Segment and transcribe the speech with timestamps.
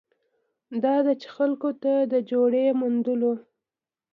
[0.83, 3.33] دا ده چې خلکو ته د جوړې موندلو